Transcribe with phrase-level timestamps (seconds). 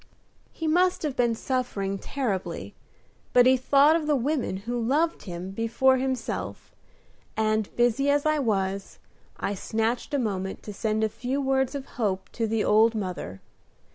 [0.51, 2.73] He must have been suffering terribly,
[3.33, 6.73] but he thought of the women who loved him before himself,
[7.37, 8.97] and, busy as I was,
[9.37, 13.41] I snatched a moment to send a few words of hope to the old mother.